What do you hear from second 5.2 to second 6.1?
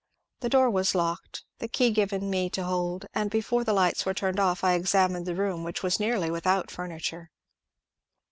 the room— which was